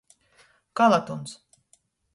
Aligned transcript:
Kalatuns. 0.73 1.39